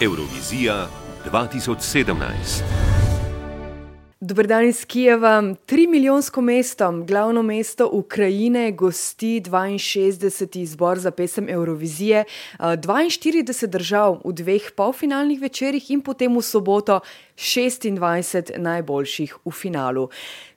Eurovizija 0.00 0.88
2017. 1.30 2.90
Dober 4.20 4.46
dan 4.46 4.64
iz 4.64 4.84
Kijeva. 4.84 5.54
Tri 5.66 5.86
milijonsko 5.86 6.40
mesto, 6.40 6.92
glavno 7.06 7.42
mesto 7.42 7.88
Ukrajine, 7.92 8.72
gosti 8.72 9.40
62. 9.40 10.60
izbor 10.60 10.98
za 10.98 11.10
pesem 11.10 11.48
Eurovizije, 11.48 12.24
42 12.58 13.66
držav 13.66 14.20
v 14.24 14.32
dveh 14.32 14.70
polfinalnih 14.76 15.40
večerjih 15.40 15.90
in 15.90 16.00
potem 16.00 16.36
v 16.36 16.42
soboto 16.42 17.00
26 17.40 18.58
najboljših 18.58 19.34
v 19.44 19.50
finalu. 19.50 20.08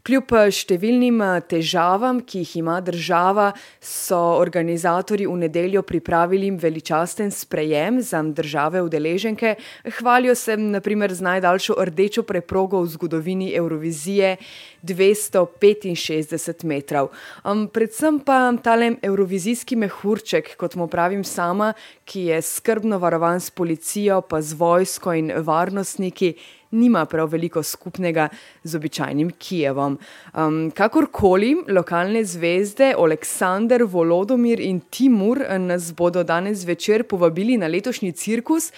Kljub 0.04 0.34
številnim 0.52 1.22
težavam, 1.48 2.18
ki 2.28 2.42
jih 2.42 2.58
ima 2.60 2.82
država, 2.84 3.54
so 3.80 4.18
organizatorji 4.36 5.30
v 5.30 5.38
nedeljo 5.46 5.86
pripravili 5.88 6.50
veličasten 6.52 7.32
sprejem 7.32 8.02
za 8.04 8.20
države 8.20 8.82
udeleženke. 8.84 9.56
Hvalijo 10.00 10.36
se 10.36 10.58
naprimer 10.60 11.14
z 11.16 11.24
najdaljšo 11.24 11.78
rdečo 11.80 12.26
preprogo 12.28 12.84
v 12.84 12.92
zgodovini 12.98 13.54
Eurovizije, 13.56 14.36
265 14.84 16.64
metrov. 16.64 17.10
Um, 17.46 17.68
predvsem 17.68 18.20
pa 18.20 18.52
talem 18.64 18.98
Eurovizijski 19.02 19.76
mehurček, 19.80 20.56
kot 20.60 20.76
mu 20.76 20.88
pravim 20.88 21.24
sama, 21.24 21.74
ki 22.06 22.28
je 22.32 22.42
skrbno 22.42 23.00
varovan 23.00 23.40
s 23.40 23.50
policijo, 23.50 24.22
pa 24.22 24.42
z 24.42 24.60
vojsko 24.60 25.14
in 25.14 25.32
varnostniki 25.44 26.36
nima 26.74 27.06
prav 27.06 27.30
veliko 27.30 27.64
skupnega 27.64 28.28
z 28.64 28.76
običajnim 28.76 29.32
Kijevom. 29.38 29.98
Um, 30.34 30.72
kakorkoli, 30.76 31.56
lokalne 31.70 32.24
zvezde 32.26 32.94
Aleksandr, 32.98 33.84
Volodomir 33.84 34.60
in 34.60 34.82
Timur 34.90 35.46
nas 35.60 35.94
bodo 35.94 36.24
danes 36.24 36.66
večer 36.66 37.04
povabili 37.04 37.58
na 37.58 37.68
letošnji 37.68 38.12
cirkus. 38.12 38.72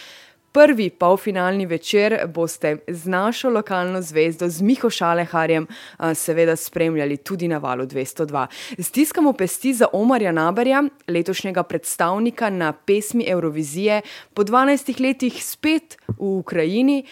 Prvi 0.55 0.90
polfinalni 0.90 1.66
večer 1.66 2.28
boste 2.28 2.78
z 2.88 3.08
našo 3.08 3.50
lokalno 3.50 4.02
zvezdo, 4.02 4.48
z 4.50 4.62
Miho 4.62 4.89
Šaleharjem, 4.89 5.67
seveda 6.14 6.56
spremljali 6.56 7.17
tudi 7.17 7.47
na 7.47 7.58
valu 7.58 7.84
202. 7.84 8.47
Stiskamo 8.80 9.34
pesti 9.34 9.73
za 9.73 9.88
Omarja 9.94 10.31
Nabarja, 10.31 10.84
letošnjega 11.08 11.64
predstavnika 11.64 12.50
na 12.50 12.72
pesmi 12.73 13.25
Eurovizije, 13.28 14.02
po 14.34 14.44
12 14.44 15.02
letih 15.02 15.44
spet 15.44 15.97
v 16.08 16.39
Ukrajini, 16.39 17.03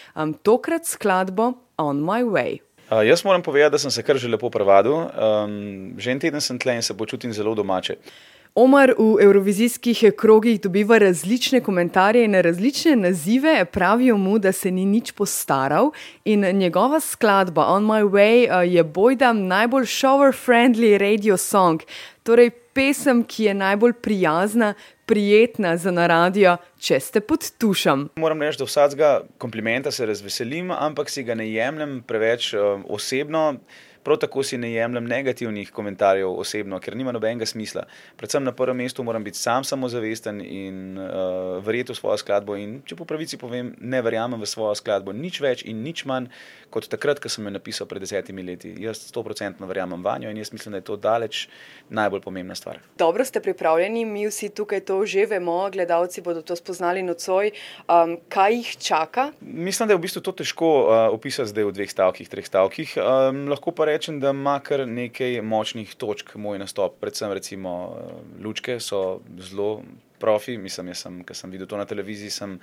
tokrat 0.44 0.85
skladbo 0.85 1.53
On 1.78 2.00
My 2.00 2.23
Way. 2.23 2.59
Uh, 2.91 3.07
jaz 3.07 3.25
moram 3.25 3.41
povedati, 3.41 3.72
da 3.72 3.78
sem 3.78 3.91
se 3.91 4.03
kar 4.03 4.17
že 4.17 4.28
lepo 4.28 4.50
prevadil. 4.50 4.94
Um, 4.94 5.94
že 5.97 6.11
en 6.11 6.19
teden 6.19 6.41
sem 6.41 6.59
tle 6.59 6.75
in 6.75 6.81
se 6.81 6.97
počutim 6.97 7.33
zelo 7.33 7.55
domače. 7.55 7.95
Omar 8.55 8.91
v 8.97 9.17
evrovizijskih 9.21 10.03
krogih 10.17 10.59
dobiva 10.61 10.99
različne 11.01 11.61
komentarje 11.65 12.25
in 12.25 12.35
različne 12.35 12.95
nazive, 12.95 13.65
pravijo 13.65 14.17
mu, 14.17 14.37
da 14.39 14.51
se 14.51 14.71
ni 14.71 14.85
nič 14.85 15.11
postaral 15.11 15.89
in 16.25 16.45
njegova 16.57 16.99
skladba 16.99 17.65
On 17.65 17.83
My 17.83 18.03
Way 18.05 18.61
je 18.63 18.83
bojda 18.83 19.33
najbolj 19.33 19.85
shower-friendly 19.85 20.97
radio 20.97 21.37
song, 21.37 21.81
torej 22.23 22.51
pesem, 22.73 23.23
ki 23.23 23.43
je 23.43 23.53
najbolj 23.53 23.93
prijazna, 23.93 24.73
prijetna 25.05 25.77
za 25.77 25.91
na 25.91 26.05
radio, 26.07 26.57
če 26.77 26.99
ste 26.99 27.21
pod 27.25 27.49
tušem. 27.57 28.05
Moram 28.21 28.41
reči, 28.41 28.61
da 28.61 28.69
vsakega 28.69 29.09
komplimenta 29.38 29.91
se 29.91 30.05
razveselim, 30.05 30.69
ampak 30.71 31.09
si 31.09 31.23
ga 31.23 31.33
ne 31.35 31.49
jemljem 31.49 32.03
preveč 32.07 32.53
uh, 32.53 32.85
osebno. 32.85 33.55
Prav 34.03 34.17
tako 34.19 34.43
si 34.43 34.57
ne 34.57 34.71
jemljem 34.73 35.05
negativnih 35.07 35.71
komentarjev 35.71 36.31
osebno, 36.39 36.79
ker 36.83 36.95
nima 36.99 37.11
nobenega 37.15 37.45
smisla. 37.45 37.85
Predvsem 38.19 38.43
na 38.43 38.51
prvem 38.51 38.77
mestu 38.83 39.03
moram 39.03 39.23
biti 39.23 39.39
sam 39.39 39.63
samozavesten 39.63 40.41
in 40.41 40.97
uh, 40.97 41.63
verjeti 41.63 41.93
v 41.93 41.95
svojo 41.95 42.17
skladbo. 42.17 42.57
In 42.59 42.81
če 42.85 42.97
po 42.99 43.07
pravici 43.07 43.39
povem, 43.39 43.73
ne 43.79 44.01
verjamem 44.01 44.41
v 44.41 44.49
svojo 44.49 44.75
skladbo 44.75 45.13
nič 45.15 45.39
več 45.43 45.63
in 45.63 45.83
nič 45.83 46.05
manj 46.09 46.27
kot 46.73 46.89
takrat, 46.89 47.21
ko 47.21 47.29
sem 47.29 47.45
jo 47.45 47.53
napisal 47.53 47.87
pred 47.87 48.01
desetimi 48.01 48.44
leti. 48.44 48.73
Jaz 48.81 49.05
sto 49.07 49.23
procentno 49.23 49.69
verjamem 49.69 50.01
v 50.01 50.17
njo 50.23 50.33
in 50.33 50.41
jaz 50.41 50.51
mislim, 50.51 50.73
da 50.73 50.81
je 50.81 50.88
to 50.89 50.97
daleč 50.97 51.47
najbolj 51.94 52.23
pomembna 52.25 52.55
stvar. 52.57 52.81
Dobro 52.97 53.25
ste 53.25 53.39
pripravljeni, 53.45 54.05
mi 54.09 54.25
vsi 54.28 54.49
tukaj 54.49 54.81
to 54.89 55.05
že 55.05 55.28
vemo, 55.29 55.69
gledalci 55.69 56.22
bodo 56.25 56.41
to 56.41 56.55
spoznali 56.57 57.03
nocoj. 57.05 57.51
Um, 57.85 58.17
kaj 58.29 58.57
jih 58.57 58.73
čaka? 58.78 59.29
Mislim, 59.41 59.88
da 59.88 59.94
je 59.94 60.01
v 60.01 60.05
bistvu 60.07 60.23
to 60.25 60.33
težko 60.41 60.72
uh, 60.83 61.13
opisati 61.13 61.53
zdaj 61.53 61.69
v 61.69 61.75
dveh 61.78 61.91
stavkih, 61.94 62.29
treh 62.29 62.47
stavkih. 62.47 62.97
Um, 62.97 63.45
lahko 63.53 63.72
pa 63.72 63.85
rečem, 63.85 63.92
da 64.19 64.29
ima 64.29 64.59
kar 64.59 64.87
nekaj 64.87 65.41
močnih 65.41 65.95
točk 65.95 66.35
moj 66.35 66.59
nastop. 66.59 66.99
Predvsem, 67.01 67.31
recimo, 67.31 67.97
lučke 68.43 68.79
so 68.79 69.19
zelo 69.39 69.83
profi. 70.19 70.57
Mislim, 70.57 70.91
jaz 70.93 71.05
sem, 71.05 71.23
ker 71.23 71.35
sem 71.35 71.51
videl 71.51 71.67
to 71.67 71.77
na 71.77 71.85
televiziji, 71.85 72.31
sem 72.31 72.59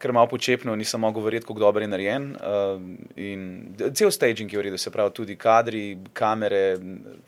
kar 0.00 0.12
malo 0.16 0.30
počepnil, 0.32 0.76
nisem 0.80 1.00
mogel 1.00 1.22
verjeti, 1.22 1.46
kako 1.46 1.60
dobro 1.60 1.84
je 1.84 1.88
narejen. 1.88 2.30
Uh, 2.36 3.90
cel 3.94 4.10
staging 4.10 4.52
je 4.52 4.58
v 4.58 4.68
redu, 4.68 4.78
se 4.78 4.90
pravi, 4.90 5.12
tudi 5.14 5.36
kadri, 5.36 5.98
kamere, 6.12 6.78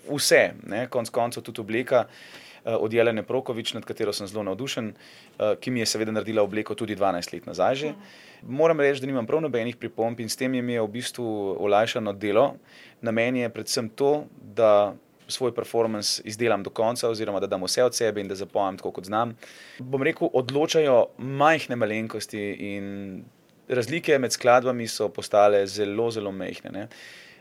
vse, 0.09 0.47
ne? 0.67 0.87
konc 0.89 1.11
koncev 1.13 1.45
tudi 1.45 1.61
obleka. 1.61 2.07
Uh, 2.07 2.43
od 2.65 2.93
Jelene 2.93 3.23
Prokovič, 3.23 3.75
nad 3.75 3.85
katero 3.85 4.13
sem 4.13 4.27
zelo 4.27 4.43
navdušen, 4.47 4.93
uh, 4.93 5.55
ki 5.61 5.71
mi 5.71 5.83
je 5.83 5.87
seveda 5.87 6.13
naredila 6.13 6.43
obleko 6.43 6.75
tudi 6.75 6.97
12 6.97 7.35
let 7.35 7.47
nazaj. 7.47 7.75
Že. 7.75 7.95
Moram 8.43 8.81
reči, 8.81 9.01
da 9.01 9.07
nimam 9.07 9.27
prav 9.27 9.43
nobenih 9.43 9.77
pripomb 9.77 10.21
in 10.21 10.29
s 10.29 10.37
tem 10.37 10.53
mi 10.53 10.75
je 10.75 10.83
v 10.83 10.91
bistvu 10.91 11.27
olajšano 11.63 12.13
delo. 12.13 12.55
Na 13.01 13.11
meni 13.11 13.43
je 13.43 13.51
predvsem 13.51 13.89
to, 13.89 14.25
da 14.55 14.95
svoj 15.29 15.55
performance 15.55 16.23
izdelam 16.25 16.63
do 16.63 16.71
konca, 16.71 17.09
oziroma 17.09 17.41
da 17.41 17.47
dam 17.47 17.63
vse 17.65 17.85
od 17.85 17.95
sebe 17.95 18.21
in 18.21 18.29
da 18.29 18.35
zapojem 18.35 18.77
tako, 18.79 18.91
kot 18.91 19.09
znam. 19.09 19.37
Bom 19.79 20.03
rekel, 20.03 20.29
odločajo 20.33 21.07
majhne 21.19 21.77
malenkosti 21.77 22.43
in 22.75 23.25
razlike 23.69 24.19
med 24.19 24.33
skladbami 24.33 24.89
so 24.89 25.09
postale 25.09 25.67
zelo, 25.67 26.11
zelo 26.11 26.33
majhne. 26.33 26.89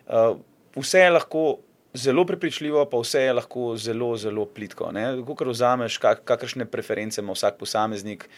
Uh, 0.08 0.38
vse 0.76 1.04
je 1.06 1.12
lahko 1.12 1.44
zelo 1.94 2.26
prepričljivo, 2.26 2.86
pa 2.86 2.98
vse 2.98 3.22
je 3.22 3.34
lahko 3.34 3.76
zelo, 3.78 4.16
zelo 4.18 4.46
plitko. 4.46 4.92
Ko 5.28 5.36
kar 5.36 5.48
vzameš, 5.48 5.98
kak, 5.98 6.24
kakršne 6.24 6.66
preference 6.66 7.22
ima 7.22 7.34
vsak 7.34 7.58
posameznik. 7.58 8.30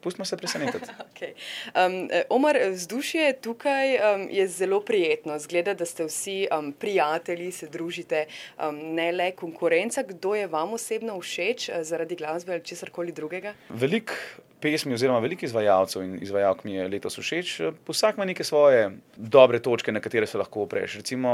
Pustimo 0.00 0.24
se 0.24 0.36
presenetiti. 0.36 0.84
okay. 1.10 1.32
um, 1.74 2.08
Omar, 2.30 2.56
vzdušje 2.70 3.32
tukaj 3.42 3.94
um, 3.96 4.28
je 4.30 4.48
zelo 4.48 4.80
prijetno. 4.80 5.38
Zgleda, 5.38 5.74
da 5.74 5.86
ste 5.86 6.04
vsi 6.06 6.46
um, 6.58 6.72
prijatelji, 6.72 7.52
se 7.52 7.68
družite, 7.68 8.26
um, 8.62 8.78
ne 8.94 9.12
le 9.12 9.30
konkurenca. 9.32 10.02
Kdo 10.02 10.34
je 10.34 10.46
vam 10.46 10.72
osebno 10.72 11.18
všeč 11.20 11.68
uh, 11.68 11.82
zaradi 11.82 12.16
glasbe 12.16 12.52
ali 12.52 12.64
česar 12.64 12.90
koli 12.90 13.12
drugega? 13.12 13.54
Veliko 13.68 14.14
pesmi, 14.60 14.94
oziroma 14.94 15.22
veliko 15.24 15.46
izvajalcev 15.46 16.02
in 16.02 16.18
izvajalk 16.22 16.64
mi 16.64 16.74
je 16.74 16.88
letos 16.88 17.18
všeč. 17.18 17.52
Vsak 17.88 18.16
ima 18.18 18.26
neke 18.28 18.44
svoje 18.44 18.90
dobre 19.16 19.60
točke, 19.62 19.92
na 19.92 20.00
katere 20.00 20.26
se 20.26 20.38
lahko 20.38 20.66
opreš. 20.66 20.96
Recimo 21.02 21.30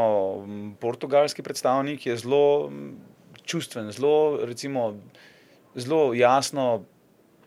portugalski 0.81 1.43
predstavnik 1.43 2.07
je 2.07 2.17
zelo 2.17 2.73
čustven, 3.45 3.91
zelo, 3.93 4.41
recimo, 4.45 4.95
zelo 5.75 6.15
jasno 6.15 6.85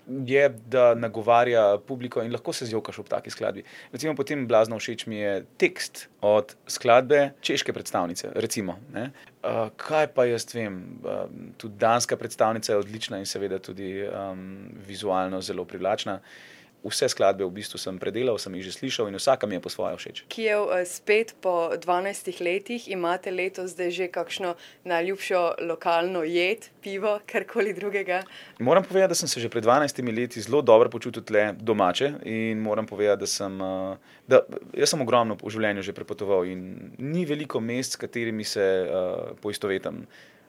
je, 0.07 0.50
da 0.50 0.95
nagovarja 0.95 1.78
publiko 1.88 2.23
in 2.23 2.31
lahko 2.31 2.53
se 2.53 2.66
zjokaš 2.66 3.00
ob 3.00 3.07
taki 3.07 3.29
skladbi. 3.29 3.63
Recimo, 3.91 4.16
potem 4.16 4.47
blazno 4.47 4.79
všeč 4.79 5.06
mi 5.06 5.19
je 5.19 5.45
tekst 5.57 6.07
od 6.22 6.56
skladbe 6.68 7.31
češke 7.41 7.73
predstavnice. 7.73 8.31
Recimo, 8.35 8.79
uh, 8.94 9.69
kaj 9.75 10.07
pa 10.16 10.25
jaz 10.25 10.47
vem, 10.56 11.00
uh, 11.03 11.25
tudi 11.57 11.79
danska 11.79 12.18
predstavnica 12.18 12.73
je 12.73 12.78
odlična 12.78 13.19
in 13.19 13.25
seveda 13.25 13.59
tudi 13.59 14.07
um, 14.07 14.69
vizualno 14.88 15.41
zelo 15.41 15.66
privlačna. 15.66 16.19
Uh, 16.22 16.56
vse 16.89 17.09
skladbe 17.09 17.45
v 17.45 17.51
bistvu 17.51 17.79
sem 17.79 17.99
predelal, 17.99 18.37
sem 18.39 18.53
jih 18.55 18.65
že 18.67 18.73
slišal 18.77 19.09
in 19.11 19.19
vsaka 19.19 19.47
mi 19.47 19.55
je 19.55 19.61
po 19.61 19.69
svoje 19.69 19.97
všeč. 19.97 20.23
Kijev, 20.31 20.71
eh, 20.71 20.85
spet 20.85 21.35
po 21.41 21.71
12 21.75 22.39
letih 22.41 22.87
imate 22.87 23.31
letos 23.31 23.71
zdaj 23.75 23.91
že 23.91 24.07
kakšno 24.07 24.55
najljubšo 24.83 25.55
lokalno 25.67 26.23
jed, 26.23 26.69
pivo, 26.81 27.19
karkoli 27.25 27.73
drugega? 27.73 28.23
Moram 28.59 28.83
povedati, 28.83 29.11
da 29.11 29.15
sem 29.15 29.27
se 29.27 29.39
že 29.39 29.49
pred 29.49 29.63
12 29.63 30.01
leti 30.11 30.41
zelo 30.41 30.62
dobro 30.62 30.89
počutil 30.89 31.23
tle 31.23 31.53
domače 31.59 32.13
in 32.25 32.59
moram 32.59 32.85
povedati, 32.85 33.19
da 33.19 33.27
sem, 33.27 33.62
eh, 33.62 33.97
da, 34.27 34.41
jaz 34.73 34.89
sem 34.89 35.01
ogromno 35.01 35.38
v 35.44 35.50
življenju 35.50 35.81
že 35.81 35.94
prepotoval 35.94 36.45
in 36.45 36.91
ni 36.97 37.25
veliko 37.25 37.59
mest, 37.59 37.94
s 37.94 37.95
katerimi 37.95 38.44
se 38.44 38.63
uh, 38.88 39.38
poistovetam, 39.41 40.06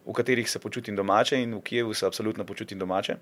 v 0.07 0.13
katerih 0.13 0.51
se 0.51 0.59
počutim 0.59 0.97
domače 0.97 1.39
in 1.43 1.55
v 1.55 1.63
Kijevu 1.63 1.95
se 1.95 2.07
absolutno 2.07 2.45
počutim 2.45 2.79
domače. 2.79 3.17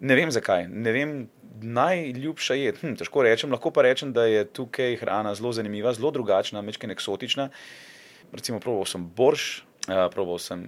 Ne 0.00 0.16
vem 0.16 0.30
zakaj, 0.32 0.66
ne 0.68 0.92
vem, 0.92 1.14
najljubša 1.62 2.54
je. 2.54 2.74
Hm, 2.80 2.94
težko 3.00 3.22
rečem, 3.22 3.52
lahko 3.52 3.70
pa 3.70 3.84
rečem, 3.84 4.12
da 4.16 4.24
je 4.24 4.44
tukaj 4.44 4.96
hrana 5.02 5.34
zelo 5.34 5.52
zanimiva, 5.52 5.92
zelo 5.92 6.10
drugačna, 6.10 6.62
mečken 6.62 6.90
eksotična. 6.90 7.50
Recimo, 8.32 8.60
proval 8.60 8.86
sem 8.86 9.04
borš, 9.16 9.64
uh, 9.88 10.06
proval 10.14 10.38
sem 10.38 10.64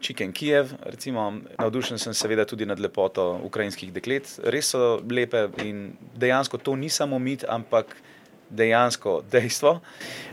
čiken 0.00 0.32
Kijev, 0.32 0.76
recimo, 0.82 1.32
navdušen 1.58 1.98
sem 1.98 2.14
seveda 2.14 2.44
tudi 2.44 2.66
nad 2.66 2.80
lepoto 2.80 3.40
ukrajinskih 3.44 3.92
deklet. 3.92 4.38
Res 4.44 4.74
so 4.74 5.00
lepe 5.10 5.48
in 5.64 5.96
dejansko 6.14 6.58
to 6.58 6.76
ni 6.76 6.92
samo 6.92 7.18
mit, 7.18 7.44
ampak 7.48 7.96
dejansko 8.50 9.22
dejstvo. 9.32 9.80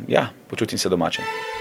Ja, 0.08 0.30
počutim 0.50 0.78
se 0.78 0.90
domače. 0.90 1.53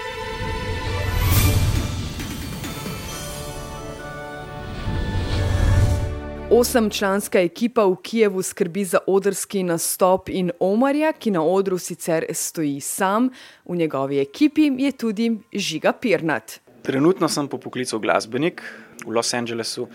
Osemčlanska 6.53 7.41
ekipa 7.41 7.81
v 7.89 7.95
Kijevu 7.97 8.41
skrbi 8.41 8.83
za 8.85 8.99
odrski 9.07 9.63
nastop 9.63 10.29
in 10.29 10.51
Omarja, 10.59 11.09
ki 11.17 11.31
na 11.33 11.41
odru 11.41 11.79
sicer 11.81 12.27
stoji 12.29 12.77
sam, 12.81 13.31
v 13.65 13.77
njegovi 13.79 14.19
ekipi 14.21 14.67
je 14.77 14.91
tudi 14.91 15.31
Žiga 15.53 15.95
Pirnat. 15.97 16.59
Trenutno 16.85 17.29
sem 17.29 17.47
po 17.49 17.57
poklicu 17.57 17.97
glasbenik 17.99 18.61
v 19.01 19.15
Los 19.15 19.33
Angelesu, 19.33 19.87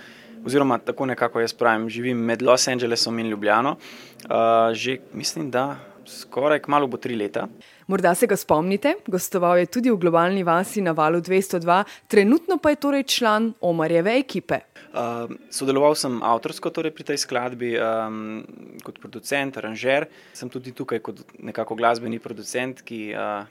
oziroma 0.47 0.81
tako 0.83 1.07
nekako 1.07 1.41
jaz 1.41 1.55
pravim, 1.55 1.87
živim 1.89 2.19
med 2.19 2.43
Los 2.43 2.67
Angelesom 2.69 3.19
in 3.19 3.31
Ljubljano. 3.31 3.77
Uh, 4.25 4.75
že 4.75 4.99
mislim, 5.15 5.51
da 5.51 5.77
skoraj 6.09 6.63
kmalo 6.65 6.89
bo 6.89 6.97
tri 6.97 7.17
leta. 7.17 7.47
Morda 7.87 8.15
se 8.15 8.27
ga 8.27 8.37
spomnite, 8.37 8.95
gostoval 9.07 9.59
je 9.59 9.67
tudi 9.67 9.91
v 9.91 9.97
globalni 10.01 10.43
vasi 10.45 10.81
na 10.85 10.93
valu 10.93 11.21
202, 11.21 11.83
trenutno 12.09 12.59
pa 12.59 12.71
je 12.71 12.81
torej 12.81 13.05
član 13.09 13.53
Omarjeve 13.61 14.19
ekipe. 14.19 14.61
Uh, 14.89 15.29
sodeloval 15.53 15.95
sem 15.95 16.21
avtorsko 16.25 16.73
torej 16.73 16.95
pri 16.97 17.05
tej 17.13 17.21
skladbi 17.25 17.75
um, 17.77 18.41
kot 18.85 19.01
producent, 19.01 19.57
aranžer. 19.61 20.09
Sem 20.33 20.49
tudi 20.49 20.73
tukaj 20.73 21.05
kot 21.05 21.25
nekako 21.39 21.77
glasbeni 21.77 22.21
producent, 22.21 22.81
ki 22.85 23.01
uh, 23.13 23.45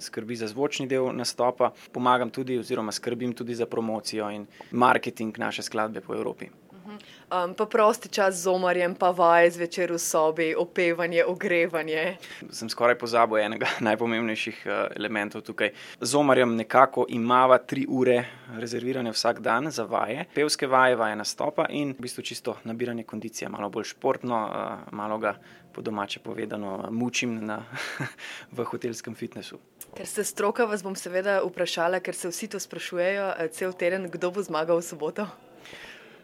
skrbi 0.00 0.36
za 0.36 0.48
zvočni 0.48 0.86
del 0.86 1.12
nastopa, 1.16 1.72
pomagam 1.92 2.30
tudi, 2.30 2.58
oziroma 2.58 2.92
skrbim 2.92 3.32
tudi 3.32 3.54
za 3.54 3.66
promocijo 3.66 4.30
in 4.30 4.46
marketing 4.70 5.38
naše 5.38 5.62
skladbe 5.62 6.00
po 6.00 6.14
Evropi. 6.14 6.48
Um, 6.84 7.54
pa 7.56 7.66
prosti 7.66 8.08
čas 8.08 8.34
z 8.42 8.50
omarjem, 8.52 8.94
pa 8.94 9.10
vaje 9.10 9.50
zvečer 9.56 9.92
v 9.92 9.98
sobi, 9.98 10.48
opevanje, 10.54 11.24
ogrevanje. 11.24 12.16
Sem 12.52 12.68
skoraj 12.68 12.98
pozabil 13.00 13.40
enega 13.40 13.68
najpomembnejših 13.88 14.62
uh, 14.66 14.72
elementov 14.96 15.42
tukaj. 15.42 15.72
Z 16.00 16.14
omarjem 16.14 16.56
nekako 16.56 17.06
imamo 17.08 17.58
tri 17.58 17.86
ure 17.88 18.24
rezervirane 18.60 19.12
vsak 19.12 19.40
dan 19.40 19.70
za 19.70 19.84
vaje, 19.88 20.26
pevske 20.34 20.66
vaje, 20.66 20.96
vaje 20.96 21.16
nastopa 21.16 21.66
in 21.70 21.96
v 21.96 22.04
bistvu 22.04 22.22
čisto 22.22 22.56
nabiranje 22.64 23.04
kondicije, 23.08 23.48
malo 23.48 23.70
bolj 23.70 23.94
športno, 23.96 24.44
uh, 24.44 24.92
malo 24.92 25.18
ga 25.18 25.34
po 25.74 25.82
domače 25.82 26.20
povedano 26.20 26.88
mučim 26.90 27.46
na, 27.46 27.64
v 28.56 28.64
hotelskem 28.64 29.14
fitnesu. 29.14 29.58
Ker 29.94 30.06
ste 30.06 30.24
stroka, 30.24 30.66
vas 30.66 30.82
bom 30.82 30.94
seveda 30.98 31.40
vprašala, 31.42 32.00
ker 32.02 32.14
se 32.14 32.30
vsi 32.30 32.48
to 32.50 32.60
sprašujejo, 32.60 33.26
eh, 33.38 33.48
cel 33.48 33.72
teden, 33.72 34.10
kdo 34.10 34.30
bo 34.30 34.42
zmagal 34.42 34.78
v 34.78 34.86
soboto. 34.86 35.26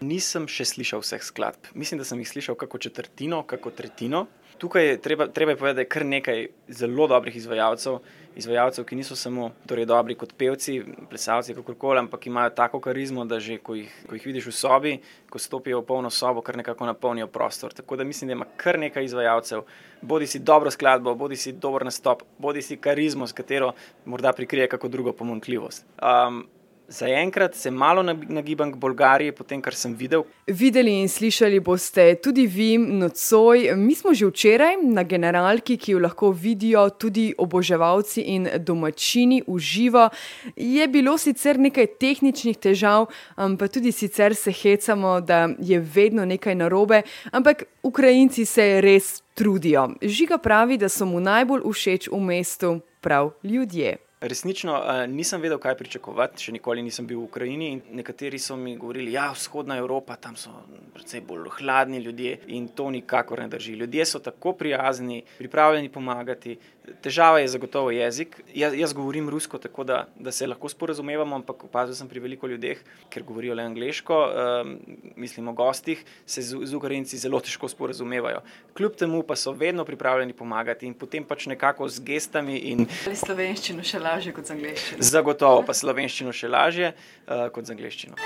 Nisem 0.00 0.46
še 0.48 0.64
slišal 0.64 1.02
vseh 1.04 1.20
skladb. 1.20 1.66
Mislim, 1.76 1.98
da 2.00 2.06
sem 2.08 2.20
jih 2.22 2.28
slišal 2.28 2.56
kako 2.56 2.78
četrtino, 2.80 3.42
kako 3.44 3.70
tretjino. 3.70 4.26
Tukaj 4.60 4.86
je 4.86 5.00
treba, 5.00 5.26
treba 5.28 5.52
je 5.52 5.56
povedati, 5.56 5.76
da 5.76 5.80
je 5.80 5.88
kar 5.88 6.04
nekaj 6.06 6.46
zelo 6.68 7.06
dobrih 7.08 7.36
izvajalcev, 7.36 7.98
izvajalcev, 8.36 8.84
ki 8.84 8.96
niso 8.96 9.16
samo 9.16 9.50
torej, 9.68 9.84
dobri 9.88 10.14
kot 10.20 10.32
pevci, 10.36 10.78
plesalci, 11.08 11.54
kako 11.56 11.74
koli, 11.74 11.98
ampak 12.00 12.26
imajo 12.26 12.50
tako 12.56 12.80
karizmo, 12.80 13.24
da 13.24 13.40
že 13.40 13.58
ko 13.58 13.76
jih, 13.76 13.92
ko 14.08 14.16
jih 14.16 14.26
vidiš 14.26 14.46
v 14.48 14.54
sobi, 14.56 14.92
ko 15.30 15.38
stopijo 15.38 15.80
v 15.80 15.86
polno 15.88 16.10
sobo, 16.10 16.40
kar 16.44 16.56
nekako 16.60 16.88
napolnijo 16.88 17.26
prostor. 17.26 17.72
Tako 17.72 17.96
da 17.96 18.04
mislim, 18.04 18.28
da 18.28 18.38
ima 18.38 18.46
kar 18.56 18.78
nekaj 18.78 19.04
izvajalcev, 19.04 19.64
bodi 20.00 20.26
si 20.26 20.38
dobro 20.38 20.70
skladbo, 20.70 21.14
bodi 21.14 21.36
si 21.36 21.52
dober 21.52 21.84
nastop, 21.84 22.24
bodi 22.38 22.62
si 22.62 22.76
karizmo, 22.76 23.26
s 23.26 23.36
katero 23.36 23.72
morda 24.04 24.32
prikrije 24.32 24.68
kako 24.68 24.88
drugo 24.88 25.12
pomankljivost. 25.12 25.84
Um, 26.00 26.46
Zaenkrat 26.90 27.54
se 27.54 27.70
malo 27.70 28.02
nagibam 28.02 28.72
k 28.72 28.76
Bolgariji, 28.76 29.32
potem 29.32 29.60
kar 29.62 29.74
sem 29.78 29.92
videl. 29.94 30.24
Videli 30.46 30.96
in 30.98 31.08
slišali 31.08 31.60
boste 31.62 32.16
tudi 32.18 32.48
vi 32.50 32.78
nocoj. 32.78 33.76
Mi 33.78 33.94
smo 33.94 34.10
že 34.14 34.26
včeraj 34.26 34.80
na 34.82 35.04
generalki, 35.06 35.76
ki 35.78 35.92
jo 35.92 36.00
lahko 36.02 36.32
vidijo 36.34 36.88
tudi 36.90 37.28
oboževalci 37.38 38.26
in 38.34 38.48
domačini 38.58 39.38
v 39.46 39.58
živo. 39.58 40.08
Je 40.56 40.88
bilo 40.88 41.14
sicer 41.18 41.62
nekaj 41.62 41.86
tehničnih 42.02 42.58
težav, 42.58 43.06
pa 43.36 43.68
tudi 43.70 43.92
sicer 43.92 44.34
se 44.34 44.50
hecamo, 44.50 45.20
da 45.20 45.48
je 45.58 45.78
vedno 45.78 46.24
nekaj 46.24 46.54
narobe, 46.54 47.02
ampak 47.30 47.64
Ukrajinci 47.82 48.44
se 48.44 48.80
res 48.80 49.22
trudijo. 49.34 49.92
Žiga 50.02 50.42
pravi, 50.42 50.76
da 50.76 50.88
so 50.88 51.06
mu 51.06 51.20
najbolj 51.20 51.62
všeč 51.70 52.10
v 52.10 52.20
mestu 52.20 52.80
prav 53.00 53.30
ljudje. 53.44 54.09
Resnično 54.20 54.74
nisem 55.08 55.40
vedel, 55.40 55.56
kaj 55.56 55.78
pričakovati, 55.78 56.42
še 56.44 56.52
nikoli 56.52 56.82
nisem 56.84 57.06
bil 57.08 57.22
v 57.22 57.28
Ukrajini. 57.30 57.68
Nekateri 57.96 58.36
so 58.36 58.52
mi 58.52 58.74
govorili, 58.76 59.08
da 59.08 59.14
ja, 59.14 59.28
je 59.30 59.38
vzhodna 59.38 59.78
Evropa, 59.80 60.18
tam 60.20 60.34
so 60.36 60.52
precej 60.92 61.22
bolj 61.24 61.48
hladni 61.56 62.02
ljudje 62.04 62.34
in 62.52 62.66
to 62.68 62.90
nikakor 62.92 63.40
ne 63.40 63.48
drži. 63.48 63.78
Ljudje 63.80 64.04
so 64.04 64.20
tako 64.20 64.52
prijazni, 64.52 65.22
pripravljeni 65.38 65.88
pomagati. 65.88 66.58
Težava 67.00 67.38
je 67.40 67.48
zagotovo 67.48 67.94
jezik. 67.94 68.36
Jaz, 68.52 68.74
jaz 68.76 68.92
govorim 68.92 69.28
rusko, 69.30 69.58
tako 69.58 69.84
da, 69.88 70.02
da 70.18 70.32
se 70.32 70.46
lahko 70.46 70.68
sporazumevamo, 70.68 71.36
ampak 71.36 71.64
opazil 71.64 71.94
sem 71.94 72.08
pri 72.08 72.20
veliko 72.20 72.50
ljudeh, 72.50 72.80
ker 73.08 73.24
govorijo 73.24 73.54
le 73.54 73.64
angliško, 73.70 74.18
um, 74.20 74.74
mislim 75.16 75.48
o 75.48 75.56
gostih, 75.56 76.04
se 76.26 76.42
z, 76.42 76.60
z 76.66 76.76
Ukrajinci 76.76 77.16
zelo 77.16 77.40
težko 77.40 77.68
sporazumevajo. 77.72 78.42
Kljub 78.76 79.00
temu 79.00 79.22
pa 79.22 79.36
so 79.36 79.56
vedno 79.56 79.84
pripravljeni 79.88 80.36
pomagati 80.36 80.88
in 80.90 80.94
potem 80.98 81.24
pač 81.24 81.46
nekako 81.46 81.88
z 81.88 82.04
gestami. 82.04 82.58
In... 82.74 82.84
Slovenščino 83.14 83.86
še 83.86 84.02
lažje 84.10 84.34
kot 84.34 84.46
z 84.46 84.56
angliščino. 84.56 85.02
Zagotovo 85.12 85.62
pa 85.66 85.76
slovenščino 85.76 86.34
še 86.34 86.50
lažje 86.50 86.92
uh, 86.92 87.48
kot 87.54 87.66
z 87.66 87.76
angliščino. 87.76 88.18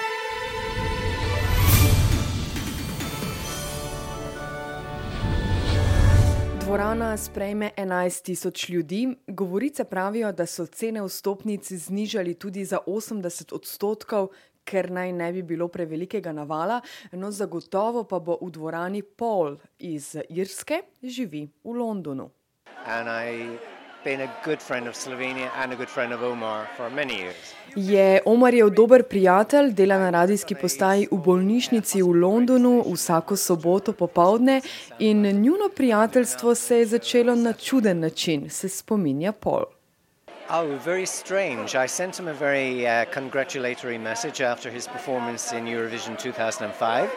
Dvorana 6.64 7.12
sprejme 7.20 7.70
11 7.76 8.24
tisoč 8.24 8.68
ljudi. 8.72 9.02
Govorice 9.28 9.84
pravijo, 9.84 10.32
da 10.32 10.46
so 10.46 10.64
cene 10.66 11.04
vstopnic 11.04 11.68
znižali 11.68 12.34
tudi 12.40 12.64
za 12.64 12.80
80 12.86 13.52
odstotkov, 13.54 14.30
ker 14.64 14.88
naj 14.90 15.12
ne 15.12 15.28
bi 15.32 15.42
bilo 15.44 15.68
prevelikega 15.68 16.32
navala, 16.32 16.80
no 17.12 17.30
zagotovo 17.30 18.06
pa 18.08 18.18
bo 18.18 18.38
v 18.40 18.48
dvorani 18.56 19.02
Paul 19.04 19.58
iz 19.78 20.14
Irske 20.32 20.80
živi 21.02 21.44
v 21.64 21.76
Londonu. 21.76 22.30
Je 27.76 28.20
Omarjev 28.24 28.70
dober 28.70 29.02
prijatelj, 29.02 29.72
dela 29.72 29.98
na 29.98 30.10
radijski 30.10 30.54
postaji 30.54 31.08
v 31.10 31.16
bolnišnici 31.16 32.02
v 32.02 32.20
Londonu 32.20 32.84
vsako 32.92 33.36
soboto 33.36 33.92
popovdne 33.92 34.60
in 34.98 35.22
njuno 35.22 35.68
prijateljstvo 35.76 36.54
se 36.54 36.78
je 36.78 36.86
začelo 36.86 37.34
na 37.34 37.52
čuden 37.52 38.00
način, 38.00 38.50
se 38.50 38.68
spominja 38.68 39.32
Paul. 39.32 39.64
Oh, 40.50 40.66
very 40.84 41.06
strange. 41.06 41.74
I 41.74 41.88
sent 41.88 42.16
him 42.16 42.28
a 42.28 42.34
very 42.34 42.86
uh, 42.86 43.06
congratulatory 43.14 43.98
message 43.98 44.42
after 44.42 44.70
his 44.70 44.86
performance 44.86 45.56
in 45.56 45.64
Eurovision 45.64 46.16
2005. 46.16 47.08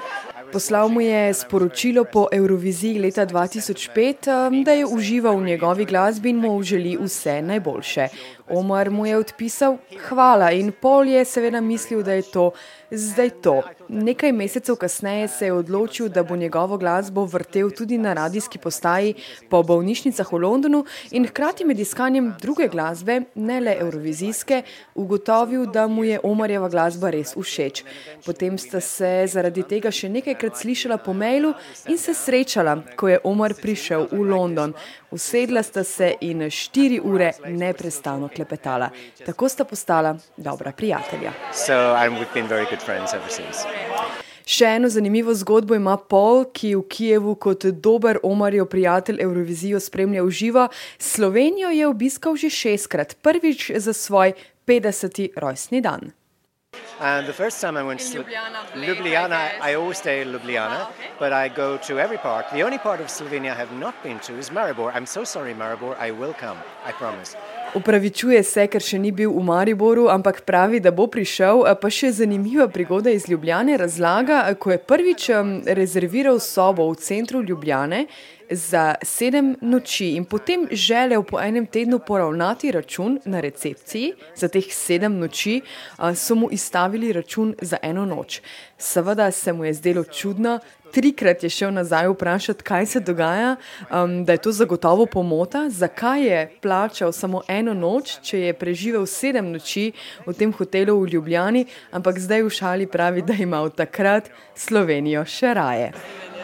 Poslal 0.51 0.89
mu 0.89 1.01
je 1.01 1.33
sporočilo 1.33 2.03
po 2.03 2.27
Euroviziji 2.31 2.99
leta 2.99 3.25
2005, 3.25 4.29
um, 4.31 4.63
da 4.63 4.71
je 4.71 4.85
užival 4.85 5.37
v 5.37 5.43
njegovi 5.43 5.85
glasbi 5.85 6.29
in 6.29 6.37
mu 6.37 6.63
želi 6.63 6.97
vse 7.01 7.41
najboljše. 7.41 8.07
Omar 8.49 8.89
mu 8.89 9.05
je 9.05 9.17
odpisal 9.17 9.77
hvala 10.07 10.51
in 10.51 10.71
Pol 10.71 11.07
je 11.07 11.25
seveda 11.25 11.61
mislil, 11.61 12.03
da 12.03 12.13
je 12.13 12.21
to 12.31 12.51
zdaj 12.91 13.29
to. 13.41 13.61
Nekaj 13.89 14.31
mesecev 14.31 14.75
kasneje 14.75 15.27
se 15.27 15.45
je 15.45 15.53
odločil, 15.53 16.09
da 16.09 16.23
bo 16.23 16.35
njegovo 16.35 16.77
glasbo 16.77 17.25
vrtel 17.25 17.69
tudi 17.71 17.97
na 17.97 18.13
radijski 18.13 18.57
postaji 18.57 19.13
po 19.49 19.63
bolnišnicah 19.63 20.33
v 20.33 20.37
Londonu 20.37 20.85
in 21.11 21.27
hkrati 21.27 21.65
med 21.65 21.79
iskanjem 21.79 22.33
druge 22.41 22.67
glasbe, 22.67 23.21
ne 23.35 23.59
le 23.59 23.75
eurovizijske, 23.79 24.61
ugotovil, 24.95 25.65
da 25.65 25.87
mu 25.87 26.03
je 26.03 26.19
Omarjeva 26.23 26.69
glasba 26.69 27.09
res 27.09 27.35
všeč. 27.35 27.83
Potem 28.25 28.57
sta 28.57 28.81
se 28.81 29.25
zaradi 29.27 29.63
tega 29.63 29.91
še 29.91 30.09
nekajkrat 30.09 30.57
slišala 30.57 30.97
po 30.97 31.13
mailu 31.13 31.53
in 31.87 31.97
se 31.97 32.13
srečala, 32.13 32.77
ko 32.95 33.07
je 33.07 33.19
Omar 33.23 33.55
prišel 33.61 34.07
v 34.11 34.23
London. 34.31 34.73
Usedla 35.11 35.63
sta 35.63 35.83
se 35.83 36.13
in 36.21 36.49
štiri 36.49 36.99
ure 36.99 37.31
neprestano 37.47 38.27
klepetala. 38.37 38.89
Tako 39.25 39.49
sta 39.49 39.65
postala 39.65 40.15
dobra 40.37 40.71
prijatelja. 40.71 41.33
So, 41.53 41.73
Še 44.47 44.67
eno 44.77 44.87
zanimivo 44.87 45.33
zgodbo 45.35 45.75
ima 45.75 45.97
Paul, 45.99 46.45
ki 46.55 46.69
v 46.77 46.83
Kijevu 46.87 47.33
kot 47.35 47.65
dober 47.83 48.21
Omarjev 48.23 48.69
prijatelj 48.71 49.19
Eurovizijo 49.25 49.81
spremlja 49.83 50.23
v 50.23 50.31
živo. 50.31 50.67
Slovenijo 50.97 51.73
je 51.75 51.87
obiskal 51.87 52.39
že 52.39 52.47
šestkrat, 52.49 53.17
prvič 53.19 53.71
za 53.75 53.91
svoj 53.93 54.37
50. 54.63 55.35
rojstni 55.35 55.83
dan. 55.83 56.15
And 56.99 57.27
the 57.27 57.33
first 57.33 57.61
time 57.61 57.75
I 57.77 57.83
went 57.83 57.99
to 57.99 58.17
Ljubljana, 58.17 58.63
Ljubljana 58.75 59.41
I 59.61 59.75
always 59.75 59.99
stay 59.99 60.21
in 60.21 60.31
Ljubljana, 60.31 60.79
oh, 60.81 60.91
okay. 60.91 61.09
but 61.19 61.33
I 61.33 61.49
go 61.49 61.77
to 61.87 61.99
every 61.99 62.17
part. 62.17 62.49
The 62.51 62.63
only 62.63 62.79
part 62.79 63.01
of 63.01 63.07
Slovenia 63.07 63.51
I 63.51 63.55
have 63.55 63.73
not 63.73 63.95
been 64.03 64.19
to 64.19 64.33
is 64.33 64.49
Maribor. 64.49 64.91
I'm 64.95 65.05
so 65.05 65.23
sorry, 65.23 65.53
Maribor. 65.53 65.95
I 65.99 66.11
will 66.11 66.33
come. 66.33 66.57
I 66.85 66.91
promise. 66.91 67.35
Upravičuje 67.75 68.39
se, 68.43 68.63
ker 68.71 68.81
še 68.81 68.95
ni 68.99 69.11
bil 69.11 69.33
v 69.35 69.43
Mariboru, 69.43 70.07
ampak 70.07 70.39
pravi, 70.47 70.79
da 70.79 70.93
bo 70.95 71.09
prišel. 71.11 71.65
Pa 71.81 71.89
še 71.91 72.13
zanimiva 72.15 72.69
prigoda 72.71 73.11
iz 73.11 73.27
Ljubljane 73.27 73.75
razlaga, 73.77 74.45
ko 74.55 74.71
je 74.71 74.79
prvič 74.79 75.27
rezerviral 75.75 76.39
sobo 76.39 76.87
v 76.93 77.01
centru 77.03 77.43
Ljubljane, 77.43 78.05
za 78.49 78.95
sedem 79.03 79.55
noči 79.61 80.15
in 80.15 80.25
potem 80.25 80.67
želel 80.71 81.23
po 81.23 81.39
enem 81.39 81.65
tednu 81.65 81.99
poravnati 81.99 82.71
račun 82.71 83.19
na 83.25 83.39
recepciji 83.39 84.13
za 84.35 84.47
teh 84.47 84.65
sedem 84.73 85.19
noči, 85.19 85.61
so 86.15 86.35
mu 86.35 86.49
izstavili 86.51 87.13
račun 87.13 87.55
za 87.61 87.77
eno 87.81 88.05
noč. 88.05 88.41
Seveda 88.77 89.31
se 89.31 89.53
mu 89.53 89.65
je 89.65 89.73
zdelo 89.73 90.03
čudno, 90.03 90.59
trikrat 90.91 91.43
je 91.43 91.49
šel 91.49 91.73
nazaj 91.73 92.07
vprašati, 92.07 92.63
kaj 92.63 92.85
se 92.85 92.99
dogaja, 92.99 93.55
um, 93.91 94.25
da 94.25 94.31
je 94.31 94.37
to 94.37 94.51
zagotovo 94.51 95.05
pomota, 95.05 95.69
zakaj 95.69 96.23
je 96.23 96.51
plačal 96.61 97.11
samo 97.11 97.41
eno 97.47 97.73
noč, 97.73 98.19
če 98.21 98.39
je 98.39 98.53
preživel 98.53 99.05
sedem 99.05 99.51
noči 99.51 99.91
v 100.25 100.33
tem 100.33 100.53
hotelu 100.53 100.99
v 101.01 101.09
Ljubljani, 101.13 101.65
ampak 101.91 102.19
zdaj 102.19 102.43
v 102.43 102.49
šali 102.49 102.87
pravi, 102.87 103.21
da 103.21 103.33
ima 103.33 103.61
od 103.61 103.75
takrat 103.75 104.29
Slovenijo 104.55 105.25
še 105.25 105.53
raje. 105.53 105.91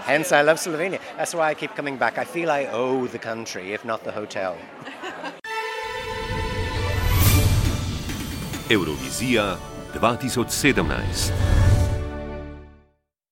Hence, 0.05 0.33
I 0.33 0.41
love 0.41 0.57
Slovenia. 0.57 0.99
That's 1.17 1.33
why 1.33 1.49
I 1.49 1.53
keep 1.53 1.75
coming 1.75 1.97
back. 1.97 2.17
I 2.17 2.25
feel 2.25 2.51
I 2.51 2.65
owe 2.71 3.07
the 3.07 3.19
country, 3.19 3.73
if 3.73 3.85
not 3.85 4.03
the 4.03 4.11
hotel. 4.11 4.57
Eurovizija 8.69 9.57
2017. 9.93 11.62